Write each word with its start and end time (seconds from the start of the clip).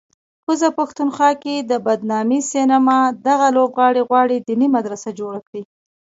کوزه 0.45 0.69
پښتونخوا 0.79 1.31
کې 1.43 1.55
د 1.69 1.71
بدنامې 1.85 2.39
سینما 2.51 2.99
دغه 3.27 3.47
لوبغاړی 3.57 4.01
غواړي 4.09 4.37
دیني 4.47 4.67
مدرسه 4.75 5.09
جوړه 5.19 5.39
کړي 5.47 5.61